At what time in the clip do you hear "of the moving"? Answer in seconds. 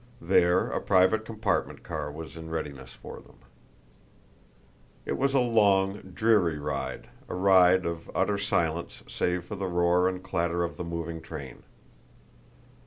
10.63-11.21